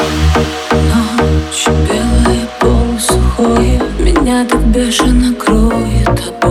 Ночь 0.00 1.68
белая, 1.68 2.48
полусухое 2.58 3.82
Меня 3.98 4.46
так 4.46 4.60
бешено 4.68 5.34
кроет 5.34 6.49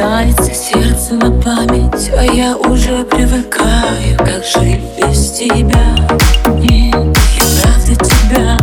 Останется 0.00 0.54
сердце 0.54 1.12
на 1.12 1.30
память 1.42 2.10
А 2.16 2.24
я 2.24 2.56
уже 2.56 3.04
привыкаю 3.04 4.16
Как 4.16 4.42
жить 4.42 4.80
без 4.96 5.32
тебя. 5.32 5.94
Нет, 6.54 7.18
я 7.36 7.96
тебя. 7.96 8.59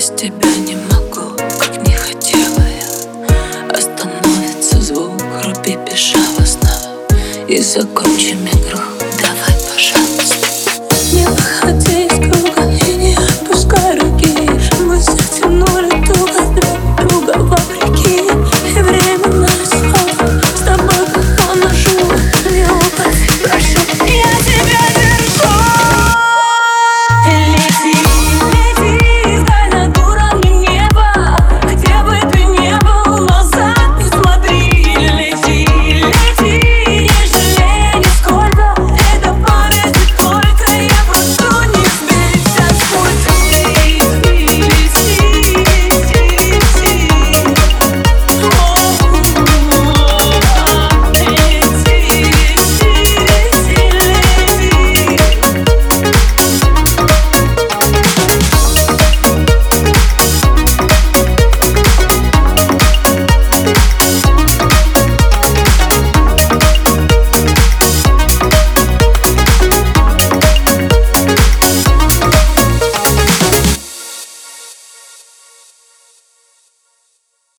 без 0.00 0.08
тебя 0.16 0.56
не 0.66 0.76
могу, 0.76 1.36
как 1.58 1.86
не 1.86 1.92
хотела 1.92 2.64
я. 2.66 3.68
Остановится 3.68 4.80
звук, 4.80 5.20
руби 5.44 5.76
пешава 5.84 6.46
снова. 6.46 7.46
И 7.46 7.60
закончим 7.60 8.38
игру. 8.46 8.99